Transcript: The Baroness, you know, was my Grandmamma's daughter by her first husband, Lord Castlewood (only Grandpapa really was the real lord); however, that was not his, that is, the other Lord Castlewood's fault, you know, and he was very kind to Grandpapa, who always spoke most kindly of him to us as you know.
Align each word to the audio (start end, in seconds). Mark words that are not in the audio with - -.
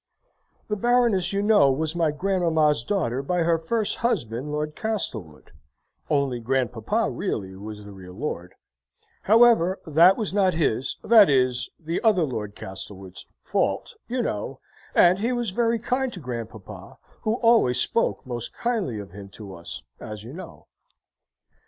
The 0.67 0.75
Baroness, 0.75 1.31
you 1.31 1.43
know, 1.43 1.71
was 1.71 1.95
my 1.95 2.09
Grandmamma's 2.09 2.83
daughter 2.83 3.21
by 3.21 3.43
her 3.43 3.59
first 3.59 3.97
husband, 3.97 4.51
Lord 4.51 4.75
Castlewood 4.75 5.51
(only 6.09 6.39
Grandpapa 6.39 7.11
really 7.11 7.55
was 7.55 7.83
the 7.83 7.91
real 7.91 8.13
lord); 8.15 8.55
however, 9.25 9.77
that 9.85 10.17
was 10.17 10.33
not 10.33 10.55
his, 10.55 10.97
that 11.03 11.29
is, 11.29 11.69
the 11.79 12.01
other 12.01 12.23
Lord 12.23 12.55
Castlewood's 12.55 13.27
fault, 13.41 13.93
you 14.07 14.23
know, 14.23 14.59
and 14.95 15.19
he 15.19 15.31
was 15.31 15.51
very 15.51 15.77
kind 15.77 16.11
to 16.13 16.19
Grandpapa, 16.19 16.97
who 17.21 17.35
always 17.35 17.79
spoke 17.79 18.25
most 18.25 18.53
kindly 18.53 18.97
of 18.97 19.11
him 19.11 19.29
to 19.29 19.53
us 19.53 19.83
as 19.99 20.23
you 20.23 20.33
know. 20.33 20.65